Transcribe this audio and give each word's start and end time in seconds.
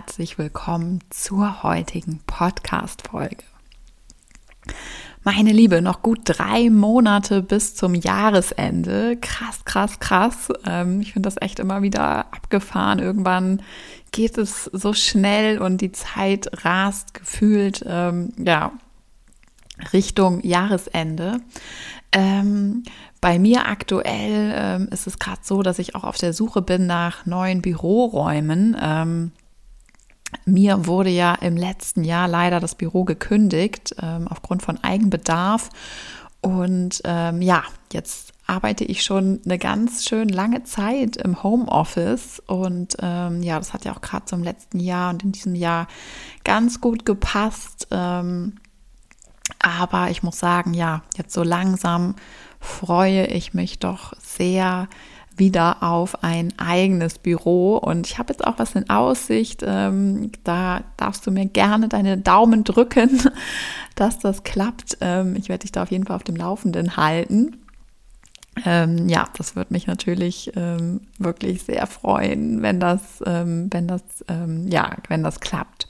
herzlich 0.00 0.38
willkommen 0.38 1.00
zur 1.10 1.62
heutigen 1.62 2.20
Podcast-Folge. 2.26 3.44
Meine 5.24 5.52
Liebe, 5.52 5.82
noch 5.82 6.00
gut 6.00 6.20
drei 6.24 6.70
Monate 6.70 7.42
bis 7.42 7.74
zum 7.74 7.94
Jahresende. 7.94 9.18
Krass, 9.20 9.62
krass, 9.66 10.00
krass. 10.00 10.48
Ähm, 10.64 11.02
ich 11.02 11.12
finde 11.12 11.26
das 11.26 11.36
echt 11.42 11.58
immer 11.58 11.82
wieder 11.82 12.32
abgefahren. 12.32 12.98
Irgendwann 12.98 13.60
geht 14.10 14.38
es 14.38 14.64
so 14.72 14.94
schnell 14.94 15.58
und 15.58 15.82
die 15.82 15.92
Zeit 15.92 16.64
rast 16.64 17.12
gefühlt, 17.12 17.84
ähm, 17.86 18.32
ja, 18.38 18.72
Richtung 19.92 20.40
Jahresende. 20.42 21.42
Ähm, 22.10 22.84
bei 23.20 23.38
mir 23.38 23.66
aktuell 23.68 24.88
ist 24.90 25.06
es 25.06 25.18
gerade 25.18 25.42
so, 25.42 25.62
dass 25.62 25.78
ich 25.78 25.94
auch 25.94 26.04
auf 26.04 26.16
der 26.16 26.32
Suche 26.32 26.62
bin 26.62 26.86
nach 26.86 27.26
neuen 27.26 27.60
Büroräumen. 27.60 28.74
Mir 30.44 30.86
wurde 30.86 31.10
ja 31.10 31.34
im 31.34 31.56
letzten 31.56 32.04
Jahr 32.04 32.28
leider 32.28 32.60
das 32.60 32.74
Büro 32.74 33.04
gekündigt 33.04 33.94
ähm, 34.00 34.28
aufgrund 34.28 34.62
von 34.62 34.82
Eigenbedarf. 34.82 35.70
Und 36.40 37.02
ähm, 37.04 37.42
ja, 37.42 37.62
jetzt 37.92 38.32
arbeite 38.46 38.84
ich 38.84 39.04
schon 39.04 39.40
eine 39.44 39.58
ganz 39.58 40.04
schön 40.04 40.28
lange 40.28 40.64
Zeit 40.64 41.16
im 41.16 41.42
Homeoffice. 41.42 42.42
Und 42.46 42.96
ähm, 43.00 43.42
ja, 43.42 43.58
das 43.58 43.72
hat 43.72 43.84
ja 43.84 43.94
auch 43.94 44.00
gerade 44.00 44.24
zum 44.24 44.42
letzten 44.42 44.80
Jahr 44.80 45.10
und 45.10 45.22
in 45.22 45.32
diesem 45.32 45.54
Jahr 45.54 45.86
ganz 46.44 46.80
gut 46.80 47.04
gepasst. 47.04 47.88
Ähm, 47.90 48.56
aber 49.58 50.10
ich 50.10 50.22
muss 50.22 50.38
sagen, 50.38 50.74
ja, 50.74 51.02
jetzt 51.16 51.34
so 51.34 51.42
langsam 51.42 52.16
freue 52.60 53.26
ich 53.26 53.54
mich 53.54 53.78
doch 53.78 54.14
sehr 54.20 54.88
wieder 55.40 55.82
auf 55.82 56.22
ein 56.22 56.54
eigenes 56.58 57.18
Büro 57.18 57.76
und 57.78 58.06
ich 58.06 58.18
habe 58.18 58.32
jetzt 58.32 58.46
auch 58.46 58.60
was 58.60 58.76
in 58.76 58.88
Aussicht. 58.88 59.64
Ähm, 59.66 60.30
da 60.44 60.82
darfst 60.96 61.26
du 61.26 61.32
mir 61.32 61.46
gerne 61.46 61.88
deine 61.88 62.16
Daumen 62.16 62.62
drücken, 62.62 63.20
dass 63.96 64.20
das 64.20 64.44
klappt. 64.44 64.98
Ähm, 65.00 65.34
ich 65.34 65.48
werde 65.48 65.62
dich 65.62 65.72
da 65.72 65.82
auf 65.82 65.90
jeden 65.90 66.06
Fall 66.06 66.14
auf 66.14 66.22
dem 66.22 66.36
Laufenden 66.36 66.96
halten. 66.96 67.56
Ähm, 68.64 69.08
ja, 69.08 69.26
das 69.36 69.56
würde 69.56 69.72
mich 69.72 69.86
natürlich 69.86 70.52
ähm, 70.54 71.00
wirklich 71.18 71.62
sehr 71.62 71.86
freuen, 71.86 72.62
wenn 72.62 72.78
das, 72.78 73.00
ähm, 73.26 73.68
wenn 73.70 73.88
das, 73.88 74.02
ähm, 74.28 74.68
ja, 74.68 74.96
wenn 75.08 75.22
das 75.22 75.40
klappt. 75.40 75.88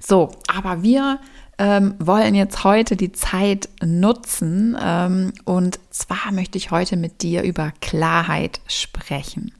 So, 0.00 0.30
aber 0.46 0.82
wir 0.82 1.18
ähm, 1.58 1.94
wollen 1.98 2.34
jetzt 2.34 2.64
heute 2.64 2.96
die 2.96 3.12
Zeit 3.12 3.68
nutzen 3.84 4.76
ähm, 4.80 5.32
und 5.44 5.78
zwar 5.90 6.32
möchte 6.32 6.58
ich 6.58 6.70
heute 6.70 6.96
mit 6.96 7.22
dir 7.22 7.42
über 7.42 7.72
Klarheit 7.80 8.60
sprechen. 8.66 9.52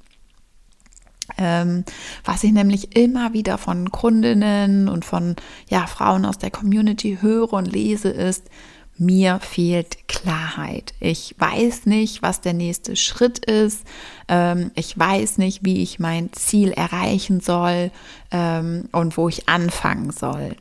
Ähm, 1.38 1.84
was 2.24 2.44
ich 2.44 2.52
nämlich 2.52 2.96
immer 2.96 3.32
wieder 3.32 3.58
von 3.58 3.90
Kundinnen 3.90 4.88
und 4.88 5.04
von 5.04 5.36
ja, 5.68 5.86
Frauen 5.86 6.24
aus 6.24 6.38
der 6.38 6.50
Community 6.50 7.18
höre 7.20 7.52
und 7.52 7.66
lese, 7.66 8.10
ist, 8.10 8.50
mir 8.96 9.40
fehlt 9.40 10.06
Klarheit. 10.06 10.94
Ich 11.00 11.34
weiß 11.38 11.86
nicht, 11.86 12.22
was 12.22 12.40
der 12.40 12.52
nächste 12.52 12.94
Schritt 12.94 13.44
ist. 13.44 13.84
Ähm, 14.28 14.70
ich 14.74 14.96
weiß 14.96 15.38
nicht, 15.38 15.64
wie 15.64 15.82
ich 15.82 15.98
mein 15.98 16.32
Ziel 16.32 16.70
erreichen 16.70 17.40
soll 17.40 17.90
ähm, 18.30 18.88
und 18.92 19.16
wo 19.16 19.28
ich 19.28 19.48
anfangen 19.48 20.12
soll. 20.12 20.56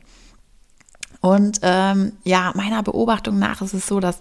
Und 1.24 1.60
ähm, 1.62 2.12
ja, 2.22 2.52
meiner 2.54 2.82
Beobachtung 2.82 3.38
nach 3.38 3.62
ist 3.62 3.72
es 3.72 3.86
so, 3.86 3.98
dass 3.98 4.20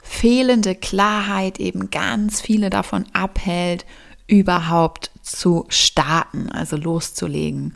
fehlende 0.00 0.76
Klarheit 0.76 1.58
eben 1.58 1.90
ganz 1.90 2.40
viele 2.40 2.70
davon 2.70 3.06
abhält, 3.12 3.84
überhaupt 4.28 5.10
zu 5.20 5.64
starten, 5.68 6.52
also 6.52 6.76
loszulegen. 6.76 7.74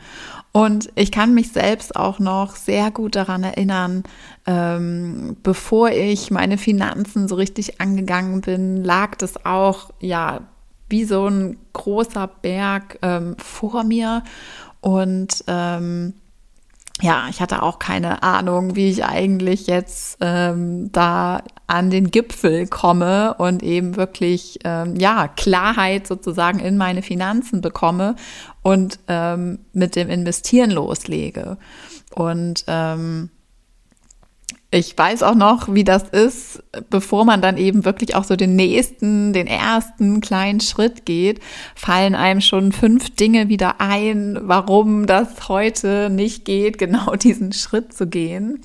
Und 0.53 0.91
ich 0.95 1.11
kann 1.11 1.33
mich 1.33 1.51
selbst 1.51 1.97
auch 1.97 2.19
noch 2.19 2.55
sehr 2.55 2.89
gut 2.89 3.17
daran 3.17 3.43
erinnern, 3.43 4.03
ähm, 4.47 5.35
bevor 5.43 5.89
ich 5.89 6.31
meine 6.31 6.57
Finanzen 6.57 7.27
so 7.27 7.35
richtig 7.35 7.81
angegangen 7.81 8.39
bin, 8.39 8.81
lag 8.85 9.17
das 9.17 9.45
auch 9.45 9.89
ja 9.99 10.39
wie 10.87 11.03
so 11.03 11.27
ein 11.27 11.57
großer 11.73 12.27
Berg 12.27 12.97
ähm, 13.01 13.35
vor 13.39 13.83
mir 13.83 14.23
und 14.79 15.43
ähm, 15.47 16.13
ja, 17.01 17.27
ich 17.29 17.39
hatte 17.41 17.63
auch 17.63 17.79
keine 17.79 18.23
Ahnung, 18.23 18.75
wie 18.75 18.89
ich 18.89 19.05
eigentlich 19.05 19.67
jetzt 19.67 20.17
ähm, 20.21 20.91
da 20.91 21.41
an 21.67 21.89
den 21.89 22.11
Gipfel 22.11 22.67
komme 22.67 23.35
und 23.35 23.63
eben 23.63 23.95
wirklich 23.95 24.59
ähm, 24.63 24.95
ja 24.95 25.27
Klarheit 25.27 26.07
sozusagen 26.07 26.59
in 26.59 26.77
meine 26.77 27.01
Finanzen 27.01 27.61
bekomme 27.61 28.15
und 28.63 28.99
ähm, 29.07 29.59
mit 29.71 29.95
dem 29.95 30.09
Investieren 30.09 30.71
loslege. 30.71 31.57
Und 32.13 32.65
ähm, 32.67 33.29
ich 34.71 34.95
weiß 34.95 35.23
auch 35.23 35.33
noch, 35.33 35.73
wie 35.73 35.83
das 35.83 36.03
ist, 36.09 36.63
bevor 36.91 37.25
man 37.25 37.41
dann 37.41 37.57
eben 37.57 37.85
wirklich 37.85 38.15
auch 38.15 38.23
so 38.23 38.35
den 38.35 38.55
nächsten, 38.55 39.33
den 39.33 39.47
ersten 39.47 40.21
kleinen 40.21 40.59
Schritt 40.59 41.07
geht, 41.07 41.39
fallen 41.73 42.13
einem 42.13 42.39
schon 42.39 42.71
fünf 42.71 43.15
Dinge 43.15 43.49
wieder 43.49 43.81
ein, 43.81 44.37
warum 44.41 45.07
das 45.07 45.49
heute 45.49 46.09
nicht 46.11 46.45
geht, 46.45 46.77
genau 46.77 47.15
diesen 47.15 47.51
Schritt 47.51 47.93
zu 47.93 48.05
gehen. 48.05 48.61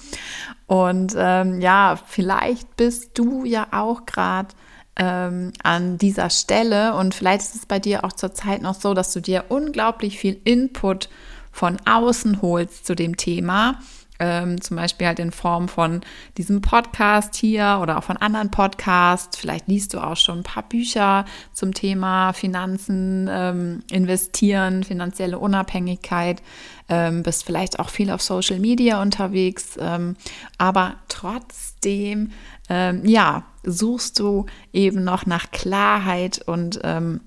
Und 0.67 1.15
ähm, 1.17 1.61
ja, 1.61 1.99
vielleicht 2.07 2.77
bist 2.77 3.13
du 3.15 3.47
ja 3.47 3.69
auch 3.71 4.05
gerade 4.05 4.49
ähm, 4.97 5.53
an 5.63 5.97
dieser 5.97 6.29
Stelle 6.29 6.95
und 6.95 7.15
vielleicht 7.15 7.43
ist 7.43 7.55
es 7.55 7.67
bei 7.67 7.79
dir 7.79 8.05
auch 8.05 8.13
zurzeit 8.13 8.61
noch 8.61 8.75
so, 8.75 8.93
dass 8.93 9.13
du 9.13 9.21
dir 9.21 9.47
unglaublich 9.49 10.19
viel 10.19 10.39
Input 10.45 11.09
von 11.51 11.79
außen 11.87 12.43
holst 12.43 12.87
zu 12.87 12.95
dem 12.95 13.17
Thema 13.17 13.79
ähm, 14.19 14.61
zum 14.61 14.77
Beispiel 14.77 15.07
halt 15.07 15.19
in 15.19 15.33
Form 15.33 15.69
von 15.69 16.01
diesem 16.39 16.61
Podcast 16.61 17.35
hier 17.35 17.81
oder 17.83 17.99
auch 17.99 18.05
von 18.05 18.17
anderen 18.17 18.51
Podcasts. 18.51 19.37
Vielleicht 19.37 19.69
liest 19.69 19.95
du 19.95 19.99
auch 19.99 20.17
schon 20.17 20.39
ein 20.39 20.45
paar 20.45 20.63
Bücher 20.63 21.25
zum 21.53 21.75
Thema 21.75 22.33
Finanzen, 22.33 23.29
ähm, 23.31 23.83
Investieren, 23.91 24.85
finanzielle 24.85 25.39
Unabhängigkeit, 25.39 26.43
ähm, 26.89 27.23
bist 27.23 27.45
vielleicht 27.45 27.81
auch 27.81 27.89
viel 27.89 28.11
auf 28.11 28.23
Social 28.23 28.61
Media 28.61 29.03
unterwegs, 29.03 29.77
ähm, 29.81 30.17
aber 30.59 30.97
trotzdem, 31.09 32.31
ähm, 32.69 33.05
ja, 33.05 33.45
suchst 33.65 34.19
du 34.21 34.47
eben 34.73 35.03
noch 35.05 35.27
nach 35.27 35.51
Klarheit 35.51 36.41
und 36.47 36.81
ähm, 36.85 37.21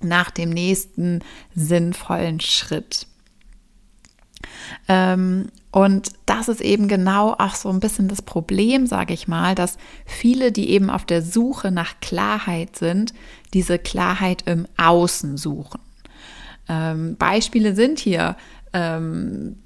nach 0.00 0.30
dem 0.30 0.50
nächsten 0.50 1.20
sinnvollen 1.54 2.40
Schritt. 2.40 3.07
Ähm, 4.88 5.48
und 5.70 6.10
das 6.26 6.48
ist 6.48 6.60
eben 6.60 6.88
genau 6.88 7.34
auch 7.38 7.54
so 7.54 7.68
ein 7.68 7.80
bisschen 7.80 8.08
das 8.08 8.22
Problem, 8.22 8.86
sage 8.86 9.12
ich 9.14 9.28
mal, 9.28 9.54
dass 9.54 9.76
viele, 10.06 10.50
die 10.50 10.70
eben 10.70 10.90
auf 10.90 11.04
der 11.04 11.22
Suche 11.22 11.70
nach 11.70 12.00
Klarheit 12.00 12.76
sind, 12.76 13.12
diese 13.54 13.78
Klarheit 13.78 14.42
im 14.46 14.66
Außen 14.76 15.36
suchen. 15.36 15.80
Ähm, 16.68 17.16
Beispiele 17.16 17.74
sind 17.74 17.98
hier 17.98 18.36
ähm, 18.72 19.56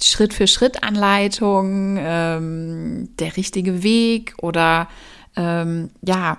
Schritt 0.00 0.34
für 0.34 0.46
Schritt 0.46 0.82
Anleitung, 0.82 1.96
ähm, 1.98 3.08
der 3.18 3.36
richtige 3.36 3.82
Weg 3.82 4.34
oder 4.42 4.88
ähm, 5.36 5.90
ja, 6.02 6.38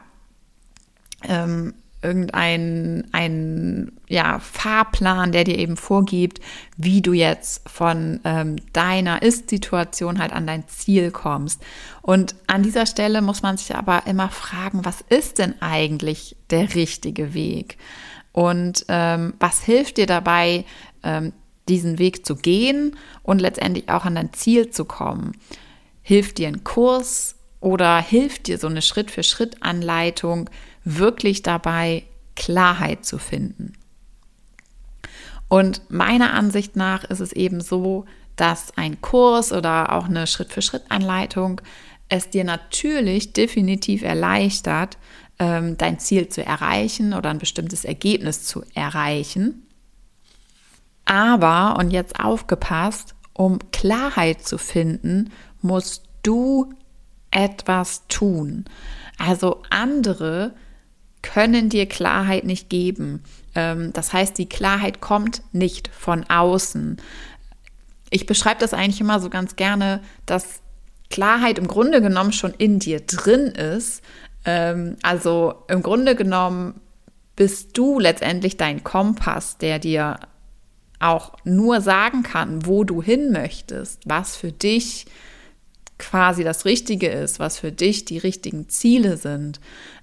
ähm, 1.23 1.73
irgendein 2.01 3.07
ein, 3.11 3.91
ja, 4.07 4.39
Fahrplan, 4.39 5.31
der 5.31 5.43
dir 5.43 5.57
eben 5.57 5.77
vorgibt, 5.77 6.39
wie 6.77 7.01
du 7.01 7.13
jetzt 7.13 7.67
von 7.67 8.19
ähm, 8.23 8.57
deiner 8.73 9.21
Ist-Situation 9.21 10.19
halt 10.19 10.31
an 10.31 10.45
dein 10.45 10.67
Ziel 10.67 11.11
kommst. 11.11 11.61
Und 12.01 12.35
an 12.45 12.63
dieser 12.63 12.85
Stelle 12.85 13.21
muss 13.21 13.41
man 13.41 13.57
sich 13.57 13.75
aber 13.75 14.03
immer 14.05 14.29
fragen, 14.29 14.85
was 14.85 15.01
ist 15.09 15.39
denn 15.39 15.55
eigentlich 15.61 16.35
der 16.49 16.75
richtige 16.75 17.33
Weg? 17.33 17.77
Und 18.31 18.85
ähm, 18.89 19.33
was 19.39 19.63
hilft 19.63 19.97
dir 19.97 20.05
dabei, 20.05 20.65
ähm, 21.03 21.33
diesen 21.67 21.97
Weg 21.97 22.25
zu 22.25 22.35
gehen 22.35 22.95
und 23.23 23.41
letztendlich 23.41 23.89
auch 23.89 24.05
an 24.05 24.15
dein 24.15 24.33
Ziel 24.33 24.69
zu 24.69 24.85
kommen? 24.85 25.31
Hilft 26.03 26.37
dir 26.37 26.47
ein 26.47 26.63
Kurs 26.63 27.36
oder 27.67 27.99
hilft 27.99 28.47
dir 28.47 28.57
so 28.57 28.67
eine 28.67 28.81
Schritt-für-Schritt-Anleitung, 28.81 30.49
wirklich 30.85 31.41
dabei, 31.41 32.05
Klarheit 32.37 33.05
zu 33.05 33.17
finden. 33.17 33.73
Und 35.49 35.81
meiner 35.89 36.33
Ansicht 36.33 36.77
nach 36.77 37.03
ist 37.03 37.19
es 37.19 37.33
eben 37.33 37.59
so, 37.59 38.05
dass 38.37 38.77
ein 38.77 39.01
Kurs 39.01 39.51
oder 39.51 39.91
auch 39.91 40.05
eine 40.05 40.27
Schritt-für-Schritt-Anleitung 40.27 41.59
es 42.07 42.29
dir 42.29 42.45
natürlich 42.45 43.33
definitiv 43.33 44.01
erleichtert, 44.01 44.97
ähm, 45.37 45.75
dein 45.77 45.99
Ziel 45.99 46.29
zu 46.29 46.45
erreichen 46.45 47.13
oder 47.13 47.31
ein 47.31 47.39
bestimmtes 47.39 47.83
Ergebnis 47.83 48.43
zu 48.43 48.63
erreichen. 48.75 49.67
Aber, 51.03 51.75
und 51.77 51.91
jetzt 51.91 52.17
aufgepasst, 52.17 53.13
um 53.33 53.59
Klarheit 53.73 54.47
zu 54.47 54.57
finden, 54.57 55.31
musst 55.61 56.05
du 56.23 56.73
etwas 57.31 58.07
tun. 58.07 58.65
Also 59.17 59.63
andere 59.69 60.53
können 61.21 61.69
dir 61.69 61.87
Klarheit 61.87 62.45
nicht 62.45 62.69
geben. 62.69 63.23
Ähm, 63.55 63.91
das 63.93 64.13
heißt, 64.13 64.37
die 64.37 64.49
Klarheit 64.49 65.01
kommt 65.01 65.41
nicht 65.51 65.89
von 65.89 66.23
außen. 66.29 66.97
ich 68.09 68.25
beschreibe 68.25 68.61
das 68.61 68.73
eigentlich 68.73 69.01
immer 69.01 69.19
so 69.19 69.29
ganz 69.29 69.57
gerne, 69.57 70.01
dass 70.25 70.61
Klarheit 71.09 71.57
im 71.57 71.67
Grunde 71.67 72.01
genommen 72.01 72.31
schon 72.31 72.53
in 72.53 72.79
dir 72.79 73.01
drin 73.01 73.47
ist. 73.47 74.01
Ähm, 74.45 74.95
also 75.03 75.63
im 75.67 75.81
Grunde 75.81 76.15
genommen 76.15 76.79
bist 77.35 77.77
du 77.77 77.99
letztendlich 77.99 78.57
dein 78.57 78.83
Kompass, 78.83 79.57
der 79.57 79.79
dir 79.79 80.19
auch 80.99 81.33
nur 81.43 81.81
sagen 81.81 82.23
kann, 82.23 82.65
wo 82.65 82.83
du 82.83 83.01
hin 83.01 83.31
möchtest, 83.31 84.01
was 84.05 84.35
für 84.35 84.51
dich 84.51 85.05
quasi 85.97 86.43
das 86.43 86.65
Richtige 86.65 87.07
ist, 87.07 87.39
was 87.39 87.59
für 87.59 87.71
dich 87.71 88.05
die 88.05 88.17
richtigen 88.17 88.69
Ziele 88.69 89.17
sind. 89.17 89.59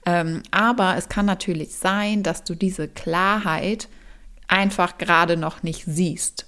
Ähm, 0.07 0.43
aber 0.51 0.97
es 0.97 1.09
kann 1.09 1.27
natürlich 1.27 1.77
sein, 1.77 2.23
dass 2.23 2.45
du 2.45 2.55
diese 2.55 2.89
Klarheit 2.89 3.89
einfach 4.49 4.99
gerade 4.99 5.37
noch 5.37 5.63
nicht 5.63 5.85
siehst. 5.87 6.47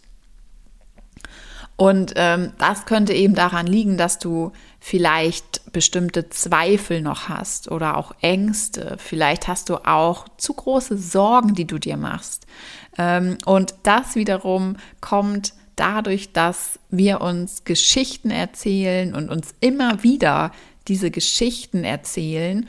Und 1.76 2.14
ähm, 2.16 2.52
das 2.58 2.86
könnte 2.86 3.12
eben 3.12 3.34
daran 3.34 3.66
liegen, 3.66 3.98
dass 3.98 4.18
du 4.18 4.52
vielleicht 4.80 5.72
bestimmte 5.72 6.30
Zweifel 6.30 7.02
noch 7.02 7.28
hast 7.28 7.70
oder 7.70 7.98
auch 7.98 8.12
Ängste. 8.22 8.96
Vielleicht 8.98 9.46
hast 9.46 9.68
du 9.68 9.76
auch 9.86 10.26
zu 10.38 10.54
große 10.54 10.96
Sorgen, 10.96 11.54
die 11.54 11.66
du 11.66 11.78
dir 11.78 11.98
machst. 11.98 12.46
Ähm, 12.96 13.36
und 13.44 13.74
das 13.82 14.14
wiederum 14.14 14.76
kommt 15.02 15.52
dadurch, 15.76 16.32
dass 16.32 16.78
wir 16.90 17.20
uns 17.20 17.64
Geschichten 17.64 18.30
erzählen 18.30 19.14
und 19.14 19.30
uns 19.30 19.54
immer 19.60 20.02
wieder 20.02 20.52
diese 20.88 21.10
Geschichten 21.10 21.84
erzählen, 21.84 22.68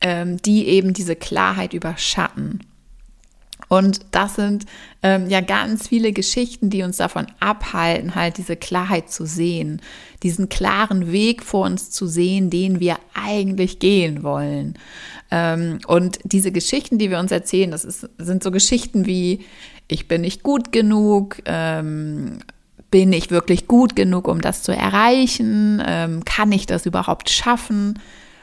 ähm, 0.00 0.36
die 0.42 0.66
eben 0.68 0.92
diese 0.92 1.16
Klarheit 1.16 1.72
überschatten. 1.72 2.60
Und 3.68 4.00
das 4.10 4.34
sind 4.34 4.66
ähm, 5.02 5.30
ja 5.30 5.40
ganz 5.40 5.88
viele 5.88 6.12
Geschichten, 6.12 6.68
die 6.68 6.82
uns 6.82 6.98
davon 6.98 7.26
abhalten, 7.40 8.14
halt 8.14 8.36
diese 8.36 8.54
Klarheit 8.54 9.10
zu 9.10 9.24
sehen, 9.24 9.80
diesen 10.22 10.50
klaren 10.50 11.10
Weg 11.10 11.42
vor 11.42 11.64
uns 11.64 11.90
zu 11.90 12.06
sehen, 12.06 12.50
den 12.50 12.80
wir 12.80 12.98
eigentlich 13.14 13.78
gehen 13.78 14.22
wollen. 14.22 14.74
Ähm, 15.30 15.78
und 15.86 16.18
diese 16.24 16.52
Geschichten, 16.52 16.98
die 16.98 17.08
wir 17.08 17.18
uns 17.18 17.32
erzählen, 17.32 17.70
das 17.70 17.86
ist, 17.86 18.10
sind 18.18 18.42
so 18.42 18.50
Geschichten 18.50 19.06
wie, 19.06 19.40
ich 19.92 20.08
bin 20.08 20.22
nicht 20.22 20.42
gut 20.42 20.72
genug, 20.72 21.38
ähm, 21.44 22.38
bin 22.90 23.12
ich 23.12 23.30
wirklich 23.30 23.68
gut 23.68 23.96
genug, 23.96 24.28
um 24.28 24.40
das 24.40 24.62
zu 24.62 24.72
erreichen, 24.72 25.82
ähm, 25.86 26.24
kann 26.24 26.52
ich 26.52 26.66
das 26.66 26.86
überhaupt 26.86 27.30
schaffen, 27.30 27.98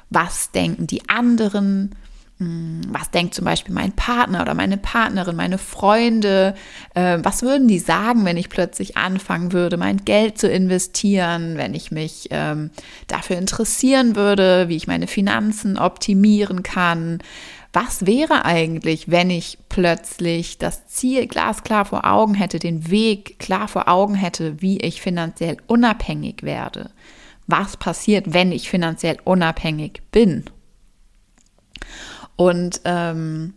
was 0.09 0.51
denken 0.51 0.87
die 0.87 1.07
anderen, 1.07 1.95
hm, 2.39 2.81
was 2.87 3.11
denkt 3.11 3.35
zum 3.35 3.45
Beispiel 3.45 3.73
mein 3.75 3.91
Partner 3.91 4.41
oder 4.41 4.53
meine 4.53 4.77
Partnerin, 4.77 5.35
meine 5.35 5.57
Freunde? 5.57 6.55
Äh, 6.95 7.19
was 7.21 7.41
würden 7.41 7.67
die 7.67 7.79
sagen, 7.79 8.23
wenn 8.23 8.37
ich 8.37 8.49
plötzlich 8.49 8.95
anfangen 8.95 9.51
würde, 9.51 9.75
mein 9.75 10.05
Geld 10.05 10.37
zu 10.37 10.47
investieren, 10.49 11.57
wenn 11.57 11.73
ich 11.73 11.91
mich 11.91 12.29
ähm, 12.31 12.71
dafür 13.07 13.37
interessieren 13.37 14.15
würde, 14.15 14.69
wie 14.69 14.77
ich 14.77 14.87
meine 14.87 15.07
Finanzen 15.07 15.77
optimieren 15.77 16.63
kann? 16.63 17.19
Was 17.71 18.07
wäre 18.07 18.45
eigentlich, 18.45 19.11
wenn 19.11 19.29
ich 19.29 19.59
plötzlich 19.69 20.57
das 20.57 20.87
Ziel 20.87 21.27
glasklar 21.27 21.85
vor 21.85 22.05
Augen 22.05 22.33
hätte, 22.33 22.57
den 22.57 22.89
Weg 22.89 23.37
klar 23.37 23.67
vor 23.67 23.87
Augen 23.87 24.15
hätte, 24.15 24.61
wie 24.61 24.79
ich 24.79 25.01
finanziell 25.01 25.57
unabhängig 25.67 26.41
werde? 26.41 26.89
Was 27.45 27.77
passiert, 27.77 28.33
wenn 28.33 28.51
ich 28.51 28.69
finanziell 28.69 29.17
unabhängig 29.23 30.01
bin? 30.11 30.45
Und 32.35 32.81
ähm, 32.85 33.53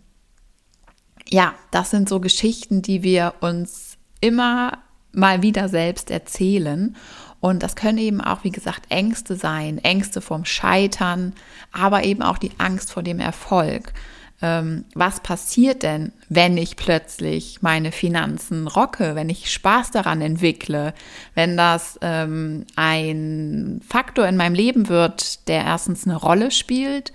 ja, 1.29 1.55
das 1.70 1.91
sind 1.91 2.09
so 2.09 2.20
Geschichten, 2.20 2.82
die 2.82 3.03
wir 3.03 3.35
uns 3.41 3.97
immer 4.20 4.79
mal 5.12 5.43
wieder 5.43 5.69
selbst 5.69 6.11
erzählen. 6.11 6.97
Und 7.42 7.64
das 7.64 7.74
können 7.74 7.98
eben 7.98 8.20
auch, 8.20 8.44
wie 8.44 8.52
gesagt, 8.52 8.84
Ängste 8.88 9.34
sein, 9.34 9.78
Ängste 9.78 10.20
vom 10.20 10.44
Scheitern, 10.44 11.34
aber 11.72 12.04
eben 12.04 12.22
auch 12.22 12.38
die 12.38 12.52
Angst 12.58 12.92
vor 12.92 13.02
dem 13.02 13.18
Erfolg. 13.18 13.92
Ähm, 14.40 14.84
was 14.94 15.18
passiert 15.18 15.82
denn, 15.82 16.12
wenn 16.28 16.56
ich 16.56 16.76
plötzlich 16.76 17.60
meine 17.60 17.90
Finanzen 17.90 18.68
rocke, 18.68 19.16
wenn 19.16 19.28
ich 19.28 19.52
Spaß 19.52 19.90
daran 19.90 20.20
entwickle, 20.20 20.94
wenn 21.34 21.56
das 21.56 21.98
ähm, 22.00 22.64
ein 22.76 23.80
Faktor 23.88 24.28
in 24.28 24.36
meinem 24.36 24.54
Leben 24.54 24.88
wird, 24.88 25.48
der 25.48 25.64
erstens 25.64 26.06
eine 26.06 26.16
Rolle 26.16 26.52
spielt, 26.52 27.12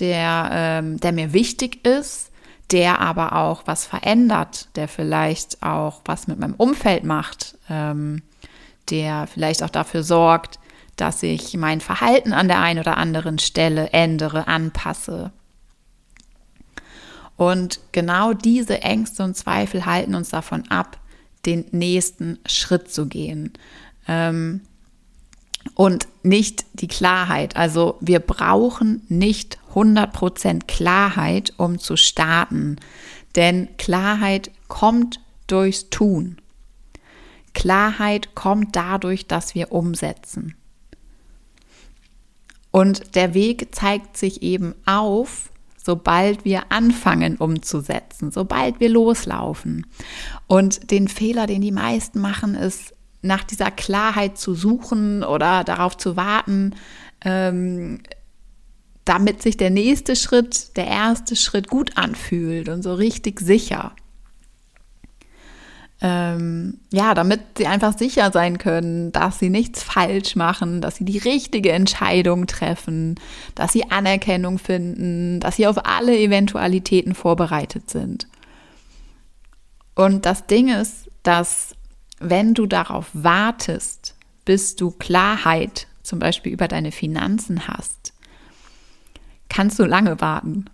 der, 0.00 0.48
ähm, 0.52 0.98
der 1.00 1.12
mir 1.12 1.34
wichtig 1.34 1.84
ist, 1.86 2.30
der 2.70 3.02
aber 3.02 3.36
auch 3.36 3.64
was 3.66 3.84
verändert, 3.84 4.68
der 4.74 4.88
vielleicht 4.88 5.62
auch 5.62 6.00
was 6.06 6.28
mit 6.28 6.38
meinem 6.38 6.54
Umfeld 6.54 7.04
macht, 7.04 7.58
ähm, 7.68 8.22
der 8.90 9.26
vielleicht 9.26 9.62
auch 9.62 9.70
dafür 9.70 10.02
sorgt, 10.02 10.58
dass 10.96 11.22
ich 11.22 11.54
mein 11.54 11.80
Verhalten 11.80 12.32
an 12.32 12.48
der 12.48 12.60
einen 12.60 12.80
oder 12.80 12.96
anderen 12.96 13.38
Stelle 13.38 13.90
ändere, 13.90 14.48
anpasse. 14.48 15.30
Und 17.36 17.80
genau 17.92 18.32
diese 18.32 18.82
Ängste 18.82 19.22
und 19.22 19.36
Zweifel 19.36 19.84
halten 19.84 20.14
uns 20.14 20.30
davon 20.30 20.68
ab, 20.70 20.98
den 21.44 21.66
nächsten 21.70 22.38
Schritt 22.46 22.90
zu 22.90 23.06
gehen. 23.06 23.52
Ähm, 24.08 24.62
und 25.74 26.08
nicht 26.22 26.64
die 26.74 26.88
Klarheit. 26.88 27.56
Also 27.56 27.98
wir 28.00 28.20
brauchen 28.20 29.02
nicht 29.08 29.58
100% 29.74 30.66
Klarheit, 30.66 31.52
um 31.56 31.78
zu 31.78 31.96
starten. 31.96 32.76
Denn 33.34 33.68
Klarheit 33.76 34.50
kommt 34.68 35.20
durchs 35.46 35.90
Tun. 35.90 36.38
Klarheit 37.56 38.34
kommt 38.34 38.76
dadurch, 38.76 39.26
dass 39.26 39.54
wir 39.54 39.72
umsetzen. 39.72 40.54
Und 42.70 43.14
der 43.14 43.32
Weg 43.32 43.74
zeigt 43.74 44.18
sich 44.18 44.42
eben 44.42 44.74
auf, 44.84 45.50
sobald 45.82 46.44
wir 46.44 46.70
anfangen 46.70 47.38
umzusetzen, 47.38 48.30
sobald 48.30 48.78
wir 48.78 48.90
loslaufen. 48.90 49.86
Und 50.46 50.90
den 50.90 51.08
Fehler, 51.08 51.46
den 51.46 51.62
die 51.62 51.72
meisten 51.72 52.20
machen, 52.20 52.54
ist 52.54 52.92
nach 53.22 53.42
dieser 53.42 53.70
Klarheit 53.70 54.36
zu 54.36 54.54
suchen 54.54 55.24
oder 55.24 55.64
darauf 55.64 55.96
zu 55.96 56.14
warten, 56.14 56.74
ähm, 57.24 58.02
damit 59.06 59.40
sich 59.40 59.56
der 59.56 59.70
nächste 59.70 60.14
Schritt, 60.14 60.76
der 60.76 60.88
erste 60.88 61.36
Schritt 61.36 61.68
gut 61.68 61.96
anfühlt 61.96 62.68
und 62.68 62.82
so 62.82 62.92
richtig 62.92 63.40
sicher. 63.40 63.96
Ähm, 66.02 66.78
ja, 66.92 67.14
damit 67.14 67.40
sie 67.56 67.66
einfach 67.66 67.96
sicher 67.96 68.30
sein 68.30 68.58
können, 68.58 69.12
dass 69.12 69.38
sie 69.38 69.48
nichts 69.48 69.82
falsch 69.82 70.36
machen, 70.36 70.82
dass 70.82 70.96
sie 70.96 71.06
die 71.06 71.16
richtige 71.16 71.72
Entscheidung 71.72 72.46
treffen, 72.46 73.14
dass 73.54 73.72
sie 73.72 73.90
Anerkennung 73.90 74.58
finden, 74.58 75.40
dass 75.40 75.56
sie 75.56 75.66
auf 75.66 75.86
alle 75.86 76.18
Eventualitäten 76.18 77.14
vorbereitet 77.14 77.88
sind. 77.88 78.28
Und 79.94 80.26
das 80.26 80.46
Ding 80.46 80.68
ist, 80.68 81.08
dass 81.22 81.74
wenn 82.20 82.52
du 82.52 82.66
darauf 82.66 83.08
wartest, 83.14 84.14
bis 84.44 84.76
du 84.76 84.90
Klarheit 84.90 85.86
zum 86.02 86.18
Beispiel 86.18 86.52
über 86.52 86.68
deine 86.68 86.92
Finanzen 86.92 87.66
hast, 87.66 88.12
kannst 89.48 89.78
du 89.78 89.84
lange 89.84 90.20
warten. 90.20 90.66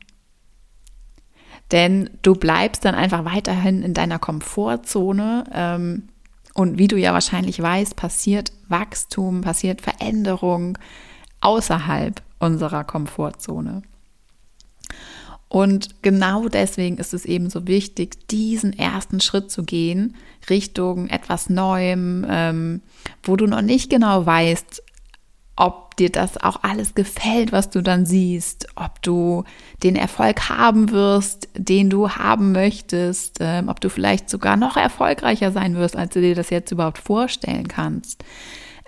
Denn 1.72 2.10
du 2.20 2.34
bleibst 2.34 2.84
dann 2.84 2.94
einfach 2.94 3.24
weiterhin 3.24 3.82
in 3.82 3.94
deiner 3.94 4.18
Komfortzone. 4.18 5.44
Ähm, 5.52 6.08
und 6.54 6.78
wie 6.78 6.88
du 6.88 6.96
ja 6.96 7.14
wahrscheinlich 7.14 7.60
weißt, 7.60 7.96
passiert 7.96 8.52
Wachstum, 8.68 9.40
passiert 9.40 9.80
Veränderung 9.80 10.76
außerhalb 11.40 12.22
unserer 12.38 12.84
Komfortzone. 12.84 13.82
Und 15.48 16.02
genau 16.02 16.48
deswegen 16.48 16.96
ist 16.96 17.12
es 17.12 17.26
eben 17.26 17.50
so 17.50 17.66
wichtig, 17.66 18.26
diesen 18.28 18.72
ersten 18.72 19.20
Schritt 19.20 19.50
zu 19.50 19.64
gehen 19.64 20.16
Richtung 20.48 21.08
etwas 21.08 21.50
Neuem, 21.50 22.26
ähm, 22.28 22.80
wo 23.22 23.36
du 23.36 23.46
noch 23.46 23.60
nicht 23.60 23.90
genau 23.90 24.24
weißt, 24.24 24.82
ob 25.92 25.96
dir 25.98 26.10
das 26.10 26.38
auch 26.38 26.62
alles 26.62 26.94
gefällt, 26.94 27.52
was 27.52 27.68
du 27.68 27.82
dann 27.82 28.06
siehst, 28.06 28.66
ob 28.76 29.02
du 29.02 29.44
den 29.82 29.94
Erfolg 29.94 30.48
haben 30.48 30.90
wirst, 30.90 31.50
den 31.54 31.90
du 31.90 32.08
haben 32.08 32.52
möchtest, 32.52 33.36
ähm, 33.40 33.68
ob 33.68 33.78
du 33.78 33.90
vielleicht 33.90 34.30
sogar 34.30 34.56
noch 34.56 34.78
erfolgreicher 34.78 35.52
sein 35.52 35.76
wirst, 35.76 35.94
als 35.94 36.14
du 36.14 36.22
dir 36.22 36.34
das 36.34 36.48
jetzt 36.48 36.72
überhaupt 36.72 36.96
vorstellen 36.96 37.68
kannst. 37.68 38.24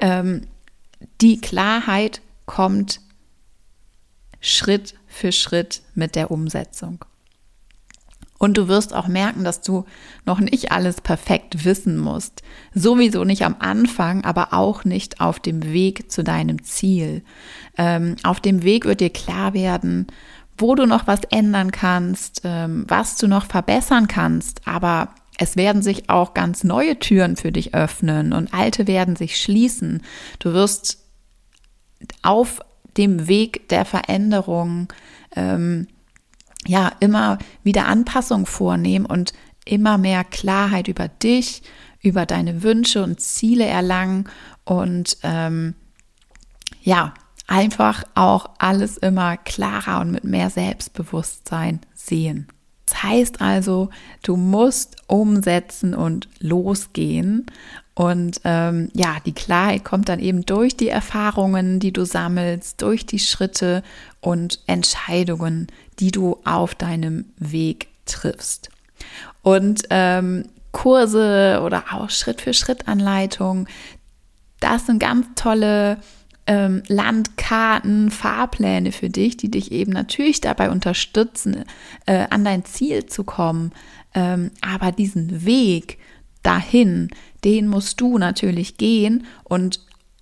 Ähm, 0.00 0.46
die 1.20 1.42
Klarheit 1.42 2.23
kommt 2.46 3.00
Schritt 4.40 4.94
für 5.06 5.30
Schritt 5.30 5.82
mit 5.94 6.14
der 6.14 6.30
Umsetzung. 6.30 7.04
Und 8.45 8.59
du 8.59 8.69
wirst 8.69 8.93
auch 8.93 9.09
merken, 9.09 9.43
dass 9.43 9.63
du 9.63 9.87
noch 10.27 10.39
nicht 10.39 10.71
alles 10.71 11.01
perfekt 11.01 11.65
wissen 11.65 11.97
musst. 11.97 12.43
Sowieso 12.75 13.25
nicht 13.25 13.43
am 13.43 13.57
Anfang, 13.59 14.23
aber 14.23 14.53
auch 14.53 14.85
nicht 14.85 15.23
auf 15.23 15.41
dem 15.41 15.63
Weg 15.73 16.13
zu 16.13 16.23
deinem 16.23 16.63
Ziel. 16.63 17.23
Ähm, 17.79 18.17
auf 18.23 18.41
dem 18.41 18.63
Weg 18.63 18.85
wird 18.85 19.01
dir 19.01 19.09
klar 19.09 19.55
werden, 19.55 20.09
wo 20.59 20.75
du 20.75 20.85
noch 20.85 21.07
was 21.07 21.21
ändern 21.31 21.71
kannst, 21.71 22.43
ähm, 22.45 22.85
was 22.87 23.17
du 23.17 23.29
noch 23.29 23.47
verbessern 23.47 24.09
kannst. 24.09 24.61
Aber 24.69 25.15
es 25.39 25.57
werden 25.57 25.81
sich 25.81 26.11
auch 26.11 26.35
ganz 26.35 26.65
neue 26.65 26.99
Türen 26.99 27.37
für 27.37 27.51
dich 27.51 27.75
öffnen 27.75 28.35
und 28.35 28.53
alte 28.53 28.87
werden 28.87 29.17
sich 29.17 29.41
schließen. 29.41 30.03
Du 30.39 30.53
wirst 30.53 30.99
auf 32.21 32.61
dem 32.99 33.27
Weg 33.27 33.71
der 33.71 33.87
Veränderung 33.87 34.93
ähm, 35.35 35.87
ja 36.66 36.92
immer 37.00 37.38
wieder 37.62 37.87
Anpassungen 37.87 38.47
vornehmen 38.47 39.06
und 39.06 39.33
immer 39.64 39.99
mehr 39.99 40.25
Klarheit 40.25 40.88
über 40.88 41.09
dich, 41.09 41.62
über 42.02 42.26
deine 42.26 42.62
Wünsche 42.62 43.02
und 43.02 43.21
Ziele 43.21 43.64
erlangen 43.64 44.28
und 44.64 45.16
ähm, 45.23 45.75
ja, 46.83 47.14
einfach 47.47 48.04
auch 48.14 48.50
alles 48.59 48.97
immer 48.97 49.37
klarer 49.37 50.00
und 50.00 50.12
mit 50.12 50.25
mehr 50.25 50.50
Selbstbewusstsein 50.50 51.80
sehen. 51.94 52.49
Das 52.87 53.02
heißt 53.02 53.40
also, 53.40 53.90
du 54.23 54.37
musst 54.37 54.97
umsetzen 55.06 55.94
und 55.94 56.28
losgehen. 56.38 57.47
Und 57.95 58.41
ähm, 58.43 58.91
ja, 58.93 59.19
die 59.25 59.33
Klarheit 59.33 59.85
kommt 59.85 60.09
dann 60.09 60.19
eben 60.19 60.45
durch 60.45 60.77
die 60.77 60.89
Erfahrungen, 60.89 61.79
die 61.79 61.93
du 61.93 62.05
sammelst, 62.05 62.83
durch 62.83 63.07
die 63.07 63.21
Schritte 63.21 63.85
und 64.21 64.61
Entscheidungen, 64.67 65.69
die 66.01 66.11
du 66.11 66.39
auf 66.45 66.75
deinem 66.75 67.27
Weg 67.39 67.89
triffst. 68.05 68.69
Und 69.43 69.85
ähm, 69.91 70.47
Kurse 70.73 71.61
oder 71.65 71.85
auch 71.93 72.11
Schritt-für-Schritt-Anleitungen, 72.11 73.69
das 74.59 74.87
sind 74.87 74.99
ganz 74.99 75.27
tolle 75.37 75.99
ähm, 76.47 76.83
Landkarten, 76.89 78.11
Fahrpläne 78.11 78.91
für 78.91 79.09
dich, 79.09 79.37
die 79.37 79.51
dich 79.51 79.71
eben 79.71 79.93
natürlich 79.93 80.41
dabei 80.41 80.71
unterstützen, 80.71 81.65
äh, 82.07 82.27
an 82.31 82.45
dein 82.45 82.65
Ziel 82.65 83.07
zu 83.07 83.25
kommen. 83.25 83.73
Ähm, 84.15 84.51
aber 84.61 84.91
diesen 84.91 85.45
Weg 85.45 85.99
dahin, 86.45 87.09
den 87.43 87.67
musst 87.67 88.01
du 88.01 88.19
natürlich 88.19 88.77
gehen 88.77 89.27
und 89.43 89.81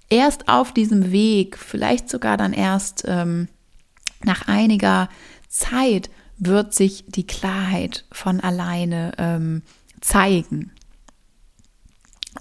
erst 0.08 0.48
auf 0.48 0.72
diesem 0.72 1.12
Weg, 1.12 1.58
vielleicht 1.58 2.08
sogar 2.08 2.36
dann 2.36 2.52
erst 2.52 3.04
ähm, 3.06 3.48
nach 4.24 4.48
einiger 4.48 5.08
Zeit, 5.48 6.10
wird 6.38 6.74
sich 6.74 7.04
die 7.08 7.26
Klarheit 7.26 8.04
von 8.10 8.40
alleine 8.40 9.12
ähm, 9.18 9.62
zeigen. 10.00 10.72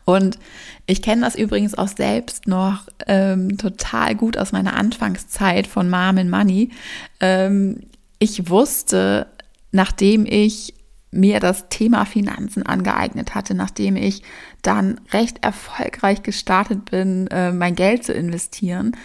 Und 0.06 0.40
ich 0.88 1.02
kenne 1.02 1.22
das 1.22 1.36
übrigens 1.36 1.78
auch 1.78 1.88
selbst 1.88 2.48
noch 2.48 2.88
ähm, 3.08 3.58
total 3.58 4.16
gut 4.16 4.38
aus 4.38 4.52
meiner 4.52 4.76
Anfangszeit 4.76 5.68
von 5.68 5.90
Mom 5.90 6.18
and 6.18 6.30
Money. 6.30 6.70
Ähm, 7.20 7.82
ich 8.18 8.50
wusste, 8.50 9.28
nachdem 9.72 10.26
ich 10.26 10.74
mir 11.12 11.40
das 11.40 11.68
Thema 11.70 12.06
Finanzen 12.06 12.66
angeeignet 12.66 13.36
hatte, 13.36 13.54
nachdem 13.54 13.96
ich 13.98 14.24
dann 14.62 15.00
recht 15.12 15.44
erfolgreich 15.44 16.24
gestartet 16.24 16.90
bin, 16.90 17.28
äh, 17.28 17.52
mein 17.52 17.76
Geld 17.76 18.06
zu 18.06 18.14
investieren, 18.14 18.96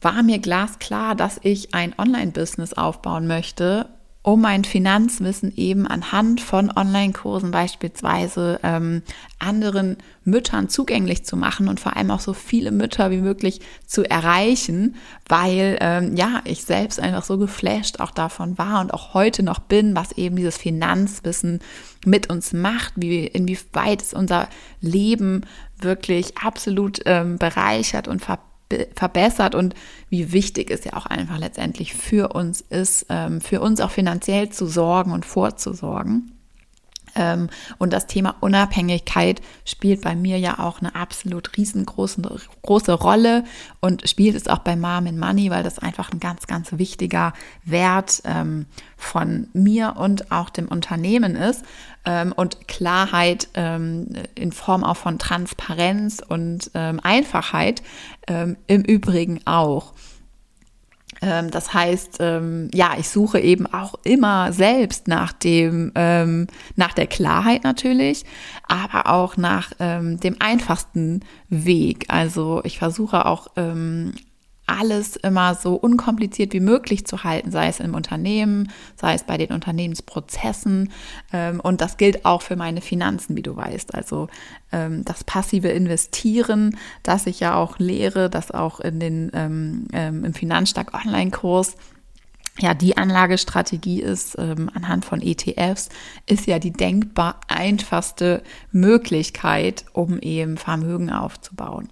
war 0.00 0.22
mir 0.24 0.40
glasklar, 0.40 1.14
dass 1.14 1.38
ich 1.42 1.74
ein 1.74 1.94
Online-Business 1.96 2.74
aufbauen 2.74 3.28
möchte 3.28 3.88
um 4.22 4.40
mein 4.40 4.62
Finanzwissen 4.62 5.52
eben 5.56 5.88
anhand 5.88 6.40
von 6.40 6.70
Online-Kursen 6.74 7.50
beispielsweise 7.50 8.60
ähm, 8.62 9.02
anderen 9.40 9.96
Müttern 10.24 10.68
zugänglich 10.68 11.24
zu 11.24 11.36
machen 11.36 11.66
und 11.66 11.80
vor 11.80 11.96
allem 11.96 12.12
auch 12.12 12.20
so 12.20 12.32
viele 12.32 12.70
Mütter 12.70 13.10
wie 13.10 13.18
möglich 13.18 13.60
zu 13.84 14.08
erreichen, 14.08 14.94
weil 15.28 15.76
ähm, 15.80 16.14
ja, 16.14 16.40
ich 16.44 16.62
selbst 16.62 17.00
einfach 17.00 17.24
so 17.24 17.36
geflasht 17.36 17.98
auch 17.98 18.12
davon 18.12 18.58
war 18.58 18.80
und 18.80 18.94
auch 18.94 19.12
heute 19.12 19.42
noch 19.42 19.58
bin, 19.58 19.96
was 19.96 20.12
eben 20.12 20.36
dieses 20.36 20.56
Finanzwissen 20.56 21.58
mit 22.06 22.30
uns 22.30 22.52
macht, 22.52 22.92
wie 22.94 23.26
inwieweit 23.26 24.02
es 24.02 24.14
unser 24.14 24.48
Leben 24.80 25.42
wirklich 25.80 26.38
absolut 26.38 27.00
ähm, 27.06 27.38
bereichert 27.38 28.06
und 28.06 28.20
verbessert 28.20 28.51
verbessert 28.94 29.54
und 29.54 29.74
wie 30.08 30.32
wichtig 30.32 30.70
es 30.70 30.84
ja 30.84 30.94
auch 30.94 31.06
einfach 31.06 31.38
letztendlich 31.38 31.94
für 31.94 32.34
uns 32.34 32.60
ist, 32.60 33.06
ähm, 33.08 33.40
für 33.40 33.60
uns 33.60 33.80
auch 33.80 33.90
finanziell 33.90 34.50
zu 34.50 34.66
sorgen 34.66 35.12
und 35.12 35.24
vorzusorgen. 35.24 36.32
Ähm, 37.14 37.48
und 37.78 37.92
das 37.92 38.06
Thema 38.06 38.36
Unabhängigkeit 38.40 39.40
spielt 39.64 40.02
bei 40.02 40.14
mir 40.14 40.38
ja 40.38 40.58
auch 40.58 40.80
eine 40.80 40.94
absolut 40.94 41.56
riesengroße 41.56 42.22
große 42.62 42.92
Rolle 42.92 43.44
und 43.80 44.08
spielt 44.08 44.36
es 44.36 44.48
auch 44.48 44.58
bei 44.58 44.76
Mom 44.76 45.06
in 45.06 45.18
Money, 45.18 45.50
weil 45.50 45.62
das 45.62 45.78
einfach 45.78 46.12
ein 46.12 46.20
ganz, 46.20 46.46
ganz 46.46 46.72
wichtiger 46.72 47.32
Wert 47.64 48.22
ähm, 48.24 48.66
von 48.96 49.48
mir 49.52 49.96
und 49.98 50.30
auch 50.32 50.50
dem 50.50 50.68
Unternehmen 50.68 51.36
ist. 51.36 51.64
Ähm, 52.04 52.32
und 52.32 52.66
Klarheit 52.66 53.48
in 53.54 54.52
Form 54.52 54.82
auch 54.84 54.96
von 54.96 55.18
Transparenz 55.18 56.20
und 56.26 56.74
Einfachheit 56.74 57.82
im 58.26 58.82
Übrigen 58.82 59.40
auch. 59.46 59.92
Ähm, 61.22 61.50
das 61.50 61.72
heißt, 61.72 62.18
ähm, 62.20 62.68
ja, 62.74 62.94
ich 62.98 63.08
suche 63.08 63.40
eben 63.40 63.66
auch 63.72 63.94
immer 64.04 64.52
selbst 64.52 65.08
nach 65.08 65.32
dem, 65.32 65.92
ähm, 65.94 66.48
nach 66.76 66.92
der 66.92 67.06
Klarheit 67.06 67.64
natürlich, 67.64 68.24
aber 68.68 69.10
auch 69.10 69.36
nach 69.36 69.72
dem 69.78 70.36
einfachsten 70.38 71.20
Weg. 71.48 72.06
Also 72.08 72.60
ich 72.64 72.78
versuche 72.78 73.26
auch 73.26 73.48
alles 74.66 75.16
immer 75.16 75.54
so 75.54 75.74
unkompliziert 75.74 76.52
wie 76.52 76.60
möglich 76.60 77.06
zu 77.06 77.24
halten, 77.24 77.50
sei 77.50 77.68
es 77.68 77.80
im 77.80 77.94
Unternehmen, 77.94 78.70
sei 78.96 79.14
es 79.14 79.24
bei 79.24 79.36
den 79.36 79.52
Unternehmensprozessen. 79.52 80.90
Ähm, 81.32 81.60
und 81.60 81.80
das 81.80 81.96
gilt 81.96 82.24
auch 82.24 82.42
für 82.42 82.56
meine 82.56 82.80
Finanzen, 82.80 83.36
wie 83.36 83.42
du 83.42 83.56
weißt. 83.56 83.94
Also 83.94 84.28
ähm, 84.70 85.04
das 85.04 85.24
passive 85.24 85.68
Investieren, 85.68 86.78
das 87.02 87.26
ich 87.26 87.40
ja 87.40 87.54
auch 87.54 87.78
lehre, 87.78 88.30
das 88.30 88.50
auch 88.50 88.80
in 88.80 89.00
den, 89.00 89.30
ähm, 89.34 89.86
im 89.92 90.34
Finanzstark 90.34 90.94
Online-Kurs 90.94 91.76
ja, 92.58 92.74
die 92.74 92.98
Anlagestrategie 92.98 94.02
ist 94.02 94.36
ähm, 94.38 94.70
anhand 94.74 95.04
von 95.04 95.22
ETFs, 95.22 95.88
ist 96.26 96.46
ja 96.46 96.58
die 96.58 96.72
denkbar 96.72 97.40
einfachste 97.48 98.42
Möglichkeit, 98.72 99.86
um 99.94 100.18
eben 100.18 100.58
Vermögen 100.58 101.10
aufzubauen. 101.10 101.88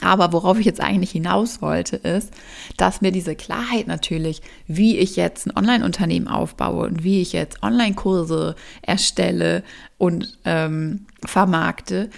Aber 0.00 0.32
worauf 0.32 0.58
ich 0.58 0.66
jetzt 0.66 0.80
eigentlich 0.80 1.10
hinaus 1.10 1.62
wollte, 1.62 1.96
ist, 1.96 2.32
dass 2.76 3.02
mir 3.02 3.12
diese 3.12 3.36
Klarheit 3.36 3.86
natürlich, 3.86 4.40
wie 4.66 4.98
ich 4.98 5.16
jetzt 5.16 5.46
ein 5.46 5.56
Online-Unternehmen 5.56 6.28
aufbaue 6.28 6.86
und 6.86 7.04
wie 7.04 7.20
ich 7.20 7.32
jetzt 7.32 7.62
Online-Kurse 7.62 8.56
erstelle 8.80 9.62
und 9.98 10.38
ähm, 10.44 11.06
vermarkte, 11.24 12.10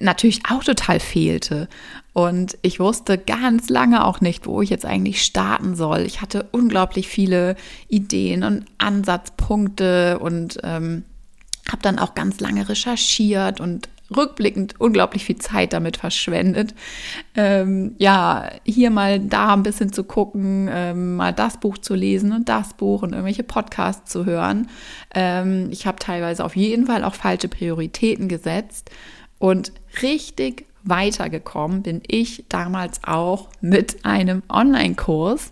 natürlich 0.00 0.42
auch 0.48 0.64
total 0.64 1.00
fehlte. 1.00 1.68
Und 2.12 2.56
ich 2.62 2.80
wusste 2.80 3.18
ganz 3.18 3.68
lange 3.68 4.04
auch 4.04 4.20
nicht, 4.20 4.46
wo 4.46 4.62
ich 4.62 4.70
jetzt 4.70 4.86
eigentlich 4.86 5.22
starten 5.22 5.74
soll. 5.74 6.00
Ich 6.00 6.20
hatte 6.20 6.48
unglaublich 6.52 7.08
viele 7.08 7.56
Ideen 7.88 8.44
und 8.44 8.64
Ansatzpunkte 8.78 10.18
und 10.20 10.58
ähm, 10.62 11.04
habe 11.70 11.82
dann 11.82 11.98
auch 11.98 12.14
ganz 12.14 12.40
lange 12.40 12.68
recherchiert 12.68 13.60
und 13.60 13.88
rückblickend 14.16 14.80
unglaublich 14.80 15.24
viel 15.24 15.36
Zeit 15.36 15.72
damit 15.72 15.96
verschwendet. 15.96 16.74
Ähm, 17.34 17.94
ja, 17.98 18.50
hier 18.64 18.90
mal 18.90 19.20
da 19.20 19.52
ein 19.52 19.62
bisschen 19.62 19.92
zu 19.92 20.04
gucken, 20.04 20.68
ähm, 20.72 21.16
mal 21.16 21.32
das 21.32 21.58
Buch 21.58 21.78
zu 21.78 21.94
lesen 21.94 22.32
und 22.32 22.48
das 22.48 22.74
Buch 22.74 23.02
und 23.02 23.12
irgendwelche 23.12 23.42
Podcasts 23.42 24.10
zu 24.10 24.24
hören. 24.24 24.68
Ähm, 25.14 25.68
ich 25.70 25.86
habe 25.86 25.98
teilweise 25.98 26.44
auf 26.44 26.56
jeden 26.56 26.86
Fall 26.86 27.04
auch 27.04 27.14
falsche 27.14 27.48
Prioritäten 27.48 28.28
gesetzt 28.28 28.90
und 29.38 29.72
richtig 30.02 30.66
weitergekommen 30.84 31.82
bin 31.82 32.02
ich 32.06 32.44
damals 32.48 33.00
auch 33.04 33.48
mit 33.60 34.04
einem 34.04 34.42
Online-Kurs, 34.48 35.50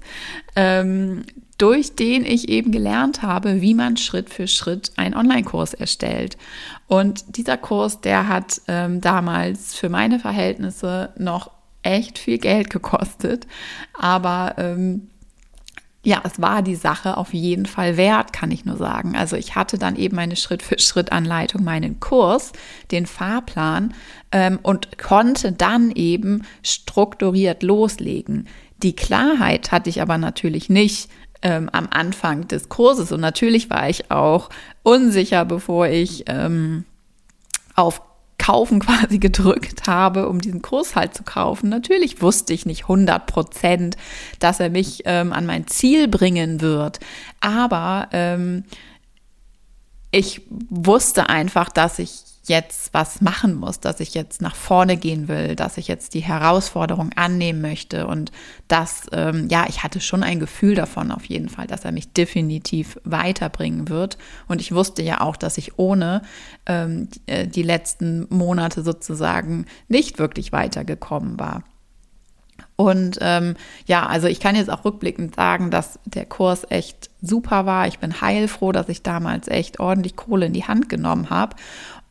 ähm, 0.56 1.24
durch 1.58 1.94
den 1.94 2.24
ich 2.24 2.48
eben 2.48 2.72
gelernt 2.72 3.22
habe, 3.22 3.60
wie 3.60 3.74
man 3.74 3.96
Schritt 3.96 4.30
für 4.30 4.48
Schritt 4.48 4.92
einen 4.96 5.14
Online-Kurs 5.14 5.74
erstellt. 5.74 6.36
Und 6.88 7.36
dieser 7.36 7.56
Kurs, 7.56 8.00
der 8.00 8.28
hat 8.28 8.60
ähm, 8.68 9.00
damals 9.00 9.74
für 9.74 9.88
meine 9.88 10.18
Verhältnisse 10.18 11.12
noch 11.18 11.50
echt 11.82 12.18
viel 12.18 12.38
Geld 12.38 12.70
gekostet. 12.70 13.46
Aber 13.98 14.54
ähm, 14.58 15.08
ja, 16.04 16.20
es 16.24 16.40
war 16.40 16.62
die 16.62 16.74
Sache 16.74 17.16
auf 17.16 17.32
jeden 17.32 17.66
Fall 17.66 17.96
wert, 17.96 18.32
kann 18.32 18.50
ich 18.50 18.64
nur 18.64 18.76
sagen. 18.76 19.16
Also 19.16 19.36
ich 19.36 19.54
hatte 19.54 19.78
dann 19.78 19.94
eben 19.94 20.16
meine 20.16 20.34
Schritt-für-Schritt-Anleitung, 20.34 21.62
meinen 21.62 22.00
Kurs, 22.00 22.52
den 22.90 23.06
Fahrplan 23.06 23.94
ähm, 24.32 24.58
und 24.62 24.98
konnte 24.98 25.52
dann 25.52 25.92
eben 25.92 26.42
strukturiert 26.64 27.62
loslegen. 27.62 28.48
Die 28.82 28.96
Klarheit 28.96 29.70
hatte 29.70 29.90
ich 29.90 30.02
aber 30.02 30.18
natürlich 30.18 30.68
nicht 30.68 31.08
ähm, 31.42 31.68
am 31.72 31.88
Anfang 31.90 32.48
des 32.48 32.68
Kurses. 32.68 33.12
Und 33.12 33.20
natürlich 33.20 33.70
war 33.70 33.88
ich 33.88 34.10
auch 34.10 34.48
unsicher, 34.82 35.44
bevor 35.44 35.86
ich 35.88 36.24
ähm, 36.26 36.84
auf 37.74 38.02
Kaufen 38.38 38.80
quasi 38.80 39.18
gedrückt 39.18 39.86
habe, 39.86 40.28
um 40.28 40.40
diesen 40.40 40.62
Kurs 40.62 40.96
halt 40.96 41.14
zu 41.14 41.22
kaufen. 41.22 41.68
Natürlich 41.68 42.22
wusste 42.22 42.52
ich 42.52 42.66
nicht 42.66 42.82
100 42.82 43.26
Prozent, 43.26 43.96
dass 44.40 44.60
er 44.60 44.70
mich 44.70 45.02
ähm, 45.04 45.32
an 45.32 45.46
mein 45.46 45.66
Ziel 45.66 46.08
bringen 46.08 46.60
wird. 46.60 46.98
Aber 47.40 48.08
ähm, 48.12 48.64
ich 50.10 50.42
wusste 50.68 51.28
einfach, 51.28 51.68
dass 51.68 51.98
ich 51.98 52.31
jetzt 52.44 52.92
was 52.92 53.20
machen 53.20 53.54
muss, 53.54 53.78
dass 53.78 54.00
ich 54.00 54.14
jetzt 54.14 54.42
nach 54.42 54.56
vorne 54.56 54.96
gehen 54.96 55.28
will, 55.28 55.54
dass 55.54 55.78
ich 55.78 55.86
jetzt 55.86 56.14
die 56.14 56.20
Herausforderung 56.20 57.10
annehmen 57.14 57.60
möchte 57.60 58.06
und 58.06 58.32
dass, 58.66 59.06
ähm, 59.12 59.48
ja, 59.48 59.66
ich 59.68 59.84
hatte 59.84 60.00
schon 60.00 60.24
ein 60.24 60.40
Gefühl 60.40 60.74
davon 60.74 61.12
auf 61.12 61.24
jeden 61.26 61.48
Fall, 61.48 61.68
dass 61.68 61.84
er 61.84 61.92
mich 61.92 62.12
definitiv 62.12 62.98
weiterbringen 63.04 63.88
wird. 63.88 64.18
Und 64.48 64.60
ich 64.60 64.72
wusste 64.72 65.02
ja 65.02 65.20
auch, 65.20 65.36
dass 65.36 65.56
ich 65.56 65.78
ohne 65.78 66.22
ähm, 66.66 67.08
äh, 67.26 67.46
die 67.46 67.62
letzten 67.62 68.26
Monate 68.28 68.82
sozusagen 68.82 69.66
nicht 69.88 70.18
wirklich 70.18 70.50
weitergekommen 70.50 71.38
war. 71.38 71.62
Und 72.74 73.18
ähm, 73.20 73.54
ja, 73.86 74.06
also 74.06 74.26
ich 74.26 74.40
kann 74.40 74.56
jetzt 74.56 74.70
auch 74.70 74.84
rückblickend 74.84 75.36
sagen, 75.36 75.70
dass 75.70 76.00
der 76.04 76.24
Kurs 76.24 76.66
echt 76.68 77.10
super 77.20 77.66
war. 77.66 77.86
Ich 77.86 77.98
bin 78.00 78.20
heilfroh, 78.20 78.72
dass 78.72 78.88
ich 78.88 79.02
damals 79.02 79.46
echt 79.46 79.78
ordentlich 79.78 80.16
Kohle 80.16 80.46
in 80.46 80.52
die 80.52 80.64
Hand 80.64 80.88
genommen 80.88 81.30
habe. 81.30 81.54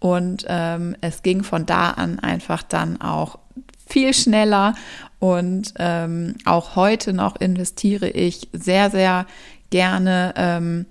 Und 0.02 0.46
ähm, 0.50 0.96
es 1.02 1.22
ging 1.22 1.44
von 1.44 1.68
da 1.68 1.92
an 1.92 2.20
einfach 2.20 2.64
dann 2.64 3.00
auch 3.00 3.38
viel 3.88 4.14
schneller. 4.16 4.74
Und 5.20 5.76
ähm, 5.78 6.36
auch 6.44 6.76
heute 6.76 7.14
noch 7.14 7.36
investiere 7.36 8.10
ich 8.10 8.50
sehr, 8.52 8.90
sehr 8.90 9.28
gerne 9.70 10.34
ähm, 10.36 10.86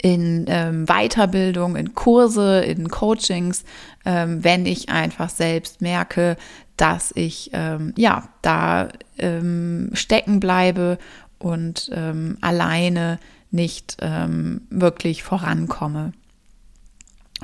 in 0.00 0.46
ähm, 0.48 0.86
Weiterbildung, 0.86 1.76
in 1.76 1.94
Kurse, 1.94 2.60
in 2.60 2.88
Coachings, 2.88 3.64
ähm, 4.06 4.42
wenn 4.42 4.64
ich 4.64 4.88
einfach 4.88 5.28
selbst 5.28 5.82
merke, 5.82 6.38
dass 6.78 7.12
ich 7.14 7.50
ähm, 7.52 7.92
ja 7.98 8.28
da 8.40 8.88
ähm, 9.18 9.90
stecken 9.92 10.40
bleibe 10.40 10.96
und 11.38 11.90
ähm, 11.92 12.38
alleine 12.40 13.18
nicht 13.50 13.98
ähm, 14.00 14.62
wirklich 14.70 15.22
vorankomme. 15.22 16.12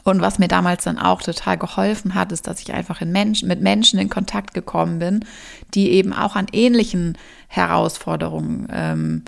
Und 0.04 0.20
was 0.20 0.38
mir 0.38 0.48
damals 0.48 0.84
dann 0.84 0.98
auch 0.98 1.22
total 1.22 1.56
geholfen 1.56 2.14
hat, 2.14 2.30
ist, 2.30 2.46
dass 2.46 2.60
ich 2.60 2.74
einfach 2.74 3.00
in 3.00 3.10
Menschen, 3.10 3.48
mit 3.48 3.62
Menschen 3.62 3.98
in 3.98 4.10
Kontakt 4.10 4.52
gekommen 4.54 4.98
bin, 4.98 5.24
die 5.74 5.90
eben 5.90 6.12
auch 6.12 6.36
an 6.36 6.46
ähnlichen 6.52 7.16
Herausforderungen 7.48 8.68
ähm, 8.70 9.22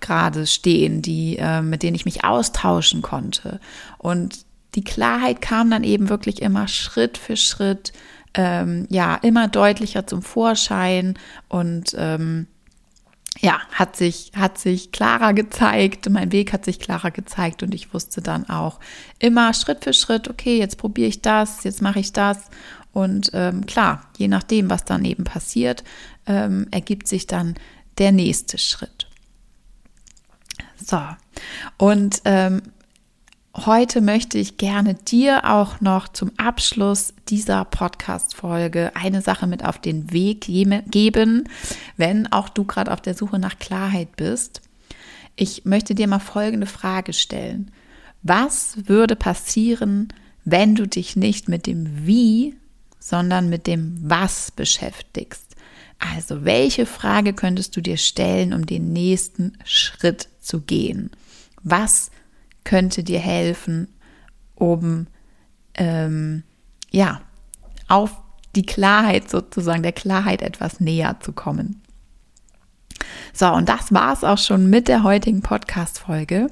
gerade 0.00 0.46
stehen, 0.46 1.02
die, 1.02 1.38
äh, 1.38 1.62
mit 1.62 1.82
denen 1.82 1.96
ich 1.96 2.04
mich 2.04 2.24
austauschen 2.24 3.02
konnte. 3.02 3.58
Und 3.96 4.44
die 4.74 4.84
Klarheit 4.84 5.40
kam 5.40 5.70
dann 5.70 5.82
eben 5.82 6.10
wirklich 6.10 6.42
immer 6.42 6.68
Schritt 6.68 7.16
für 7.16 7.36
Schritt, 7.36 7.92
ähm, 8.34 8.86
ja, 8.90 9.16
immer 9.16 9.48
deutlicher 9.48 10.06
zum 10.06 10.22
Vorschein 10.22 11.14
und 11.48 11.96
ähm, 11.98 12.46
ja, 13.40 13.60
hat 13.72 13.96
sich, 13.96 14.32
hat 14.36 14.58
sich 14.58 14.90
klarer 14.90 15.32
gezeigt, 15.32 16.08
mein 16.10 16.32
Weg 16.32 16.52
hat 16.52 16.64
sich 16.64 16.80
klarer 16.80 17.10
gezeigt 17.10 17.62
und 17.62 17.74
ich 17.74 17.94
wusste 17.94 18.20
dann 18.20 18.48
auch 18.48 18.80
immer 19.18 19.54
Schritt 19.54 19.84
für 19.84 19.92
Schritt, 19.92 20.28
okay, 20.28 20.58
jetzt 20.58 20.78
probiere 20.78 21.08
ich 21.08 21.22
das, 21.22 21.64
jetzt 21.64 21.82
mache 21.82 22.00
ich 22.00 22.12
das. 22.12 22.50
Und 22.92 23.30
ähm, 23.34 23.66
klar, 23.66 24.10
je 24.16 24.28
nachdem, 24.28 24.70
was 24.70 24.84
dann 24.84 25.04
eben 25.04 25.24
passiert, 25.24 25.84
ähm, 26.26 26.66
ergibt 26.70 27.06
sich 27.06 27.26
dann 27.26 27.54
der 27.98 28.12
nächste 28.12 28.58
Schritt. 28.58 29.06
So, 30.84 31.00
und 31.76 32.22
ähm, 32.24 32.62
Heute 33.66 34.00
möchte 34.00 34.38
ich 34.38 34.56
gerne 34.56 34.94
dir 34.94 35.44
auch 35.44 35.80
noch 35.80 36.06
zum 36.06 36.30
Abschluss 36.36 37.12
dieser 37.28 37.64
Podcast-Folge 37.64 38.92
eine 38.94 39.20
Sache 39.20 39.48
mit 39.48 39.64
auf 39.64 39.80
den 39.80 40.12
Weg 40.12 40.42
geben, 40.42 41.44
wenn 41.96 42.32
auch 42.32 42.48
du 42.48 42.62
gerade 42.62 42.92
auf 42.92 43.00
der 43.00 43.14
Suche 43.14 43.40
nach 43.40 43.58
Klarheit 43.58 44.14
bist. 44.14 44.62
Ich 45.34 45.64
möchte 45.64 45.96
dir 45.96 46.06
mal 46.06 46.20
folgende 46.20 46.68
Frage 46.68 47.12
stellen. 47.12 47.72
Was 48.22 48.76
würde 48.86 49.16
passieren, 49.16 50.12
wenn 50.44 50.76
du 50.76 50.86
dich 50.86 51.16
nicht 51.16 51.48
mit 51.48 51.66
dem 51.66 52.06
Wie, 52.06 52.54
sondern 53.00 53.48
mit 53.48 53.66
dem 53.66 53.98
Was 54.02 54.52
beschäftigst? 54.52 55.56
Also, 55.98 56.44
welche 56.44 56.86
Frage 56.86 57.32
könntest 57.32 57.76
du 57.76 57.80
dir 57.80 57.96
stellen, 57.96 58.52
um 58.52 58.66
den 58.66 58.92
nächsten 58.92 59.54
Schritt 59.64 60.28
zu 60.40 60.60
gehen? 60.60 61.10
Was 61.64 62.12
könnte 62.68 63.02
dir 63.02 63.18
helfen, 63.18 63.88
um 64.54 65.06
ähm, 65.72 66.42
ja 66.90 67.22
auf 67.88 68.14
die 68.54 68.66
Klarheit 68.66 69.30
sozusagen, 69.30 69.82
der 69.82 69.92
Klarheit 69.92 70.42
etwas 70.42 70.78
näher 70.78 71.16
zu 71.20 71.32
kommen. 71.32 71.80
So, 73.32 73.50
und 73.50 73.70
das 73.70 73.90
war 73.94 74.12
es 74.12 74.22
auch 74.22 74.36
schon 74.36 74.68
mit 74.68 74.86
der 74.88 75.02
heutigen 75.02 75.40
Podcast-Folge. 75.40 76.48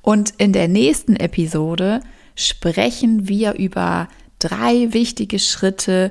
Und 0.00 0.30
in 0.38 0.52
der 0.52 0.66
nächsten 0.66 1.14
Episode 1.14 2.00
sprechen 2.34 3.28
wir 3.28 3.54
über 3.54 4.08
drei 4.40 4.92
wichtige 4.92 5.38
Schritte, 5.38 6.10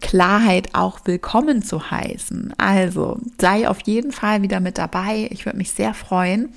Klarheit 0.00 0.74
auch 0.74 1.00
willkommen 1.04 1.62
zu 1.62 1.90
heißen. 1.90 2.54
Also 2.56 3.18
sei 3.40 3.68
auf 3.68 3.80
jeden 3.82 4.12
Fall 4.12 4.42
wieder 4.42 4.60
mit 4.60 4.78
dabei. 4.78 5.28
Ich 5.30 5.44
würde 5.44 5.58
mich 5.58 5.72
sehr 5.72 5.92
freuen. 5.92 6.50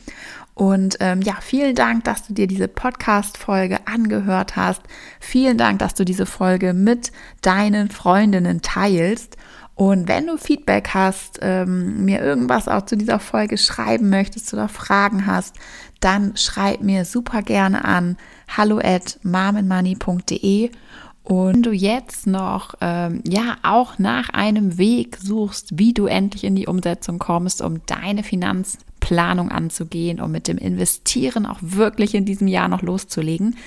Und 0.55 0.97
ähm, 0.99 1.21
ja, 1.21 1.37
vielen 1.41 1.75
Dank, 1.75 2.03
dass 2.03 2.27
du 2.27 2.33
dir 2.33 2.47
diese 2.47 2.67
Podcast-Folge 2.67 3.87
angehört 3.87 4.55
hast. 4.55 4.81
Vielen 5.19 5.57
Dank, 5.57 5.79
dass 5.79 5.95
du 5.95 6.05
diese 6.05 6.25
Folge 6.25 6.73
mit 6.73 7.11
deinen 7.41 7.89
Freundinnen 7.89 8.61
teilst. 8.61 9.37
Und 9.75 10.07
wenn 10.07 10.27
du 10.27 10.37
Feedback 10.37 10.89
hast, 10.93 11.39
ähm, 11.41 12.05
mir 12.05 12.21
irgendwas 12.21 12.67
auch 12.67 12.85
zu 12.85 12.95
dieser 12.95 13.19
Folge 13.19 13.57
schreiben 13.57 14.09
möchtest 14.09 14.53
oder 14.53 14.69
Fragen 14.69 15.25
hast, 15.25 15.55
dann 15.99 16.37
schreib 16.37 16.81
mir 16.81 17.05
super 17.05 17.41
gerne 17.41 17.83
an 17.83 18.17
hallo 18.47 18.77
at 18.77 19.19
marmenmoney.de 19.23 20.69
und 21.23 21.53
wenn 21.53 21.63
du 21.63 21.71
jetzt 21.71 22.27
noch, 22.27 22.75
ähm, 22.81 23.21
ja, 23.25 23.55
auch 23.63 23.97
nach 23.97 24.29
einem 24.29 24.77
Weg 24.77 25.17
suchst, 25.21 25.79
wie 25.79 25.93
du 25.93 26.05
endlich 26.05 26.43
in 26.43 26.55
die 26.55 26.67
Umsetzung 26.67 27.17
kommst, 27.17 27.61
um 27.61 27.85
deine 27.85 28.23
Finanzplanung 29.03 29.51
anzugehen, 29.51 30.21
um 30.21 30.31
mit 30.31 30.47
dem 30.47 30.57
Investieren 30.57 31.45
auch 31.45 31.59
wirklich 31.61 32.15
in 32.15 32.25
diesem 32.25 32.47
Jahr 32.47 32.67
noch 32.67 32.81
loszulegen, 32.81 33.57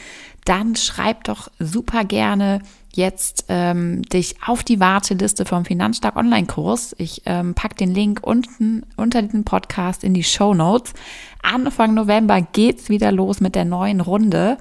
dann 0.45 0.77
schreib 0.77 1.25
doch 1.25 1.51
super 1.59 2.05
gerne 2.05 2.61
jetzt 2.93 3.45
ähm, 3.49 4.03
dich 4.03 4.37
auf 4.47 4.65
die 4.65 4.81
Warteliste 4.81 5.45
vom 5.45 5.65
Finanzstark 5.65 6.17
Online-Kurs. 6.17 6.95
Ich 6.99 7.23
ähm, 7.27 7.55
pack 7.55 7.77
den 7.77 7.93
Link 7.93 8.21
unten 8.23 8.85
unter 8.97 9.21
diesem 9.21 9.45
Podcast 9.45 10.03
in 10.03 10.15
die 10.15 10.25
Show 10.25 10.55
Notes. 10.55 10.95
Anfang 11.43 11.93
November 11.95 12.41
geht's 12.41 12.89
wieder 12.89 13.13
los 13.13 13.41
mit 13.41 13.55
der 13.55 13.67
neuen 13.67 14.01
Runde. 14.01 14.57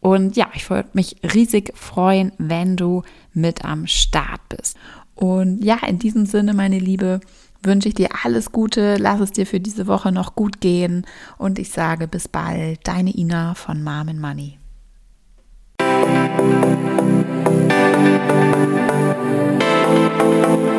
Und 0.00 0.36
ja, 0.36 0.48
ich 0.54 0.70
würde 0.70 0.90
mich 0.94 1.16
riesig 1.34 1.72
freuen, 1.76 2.32
wenn 2.38 2.76
du 2.76 3.02
mit 3.34 3.64
am 3.64 3.86
Start 3.86 4.40
bist. 4.48 4.78
Und 5.14 5.62
ja, 5.62 5.78
in 5.86 5.98
diesem 5.98 6.26
Sinne, 6.26 6.54
meine 6.54 6.78
Liebe, 6.78 7.20
wünsche 7.64 7.88
ich 7.88 7.94
dir 7.94 8.08
alles 8.24 8.52
Gute, 8.52 8.96
lass 8.96 9.20
es 9.20 9.32
dir 9.32 9.46
für 9.46 9.60
diese 9.60 9.86
Woche 9.86 10.12
noch 10.12 10.34
gut 10.34 10.60
gehen 10.60 11.06
und 11.38 11.58
ich 11.58 11.70
sage 11.70 12.08
bis 12.08 12.28
bald, 12.28 12.80
deine 12.84 13.10
Ina 13.10 13.54
von 13.54 13.82
Mom 13.82 14.18
Money. 14.20 14.58
Musik 19.94 20.73